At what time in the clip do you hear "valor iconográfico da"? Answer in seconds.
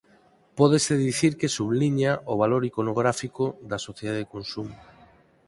2.43-3.77